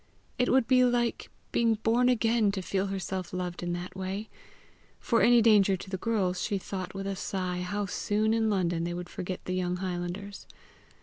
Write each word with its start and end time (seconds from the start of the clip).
It 0.39 0.49
would 0.49 0.65
be 0.67 0.83
like 0.83 1.29
being 1.51 1.75
born 1.75 2.09
again 2.09 2.51
to 2.53 2.63
feel 2.63 2.87
herself 2.87 3.33
loved 3.33 3.61
in 3.61 3.71
that 3.73 3.95
way! 3.95 4.29
For 4.99 5.21
any 5.21 5.43
danger 5.43 5.77
to 5.77 5.89
the 5.91 5.97
girls, 5.97 6.41
she 6.41 6.57
thought 6.57 6.95
with 6.95 7.05
a 7.05 7.15
sigh 7.15 7.61
how 7.61 7.85
soon 7.85 8.33
in 8.33 8.49
London 8.49 8.83
they 8.83 8.95
would 8.95 9.09
forget 9.09 9.45
the 9.45 9.53
young 9.53 9.75
highlanders. 9.75 10.47